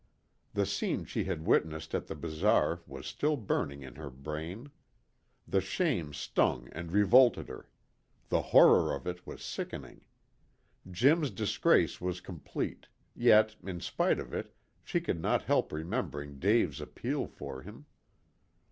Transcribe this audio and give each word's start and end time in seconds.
The 0.55 0.65
scene 0.65 1.05
she 1.05 1.25
had 1.25 1.45
witnessed 1.45 1.93
at 1.93 2.07
the 2.07 2.15
bazaar 2.15 2.81
was 2.87 3.05
still 3.05 3.37
burning 3.37 3.83
in 3.83 3.97
her 3.97 4.09
brain. 4.09 4.71
The 5.47 5.61
shame 5.61 6.11
stung 6.15 6.69
and 6.71 6.91
revolted 6.91 7.49
her. 7.49 7.69
The 8.29 8.41
horror 8.41 8.95
of 8.95 9.05
it 9.05 9.27
was 9.27 9.43
sickening. 9.43 10.01
Jim's 10.89 11.29
disgrace 11.29 12.01
was 12.01 12.19
complete; 12.19 12.87
yet, 13.15 13.55
in 13.63 13.79
spite 13.79 14.17
of 14.17 14.33
it, 14.33 14.55
she 14.83 15.01
could 15.01 15.21
not 15.21 15.43
help 15.43 15.71
remembering 15.71 16.39
Dave's 16.39 16.81
appeal 16.81 17.27
for 17.27 17.61
him. 17.61 17.85